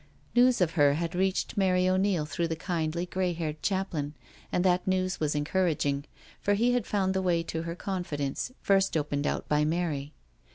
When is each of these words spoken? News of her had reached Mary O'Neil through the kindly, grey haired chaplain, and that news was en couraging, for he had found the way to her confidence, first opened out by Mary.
News 0.35 0.61
of 0.61 0.71
her 0.71 0.95
had 0.95 1.13
reached 1.13 1.55
Mary 1.57 1.87
O'Neil 1.87 2.25
through 2.25 2.47
the 2.47 2.55
kindly, 2.55 3.05
grey 3.05 3.33
haired 3.33 3.61
chaplain, 3.61 4.15
and 4.51 4.65
that 4.65 4.87
news 4.87 5.19
was 5.19 5.35
en 5.35 5.45
couraging, 5.45 6.05
for 6.41 6.55
he 6.55 6.73
had 6.73 6.87
found 6.87 7.13
the 7.13 7.21
way 7.21 7.43
to 7.43 7.61
her 7.61 7.75
confidence, 7.75 8.51
first 8.63 8.97
opened 8.97 9.27
out 9.27 9.47
by 9.47 9.63
Mary. 9.63 10.11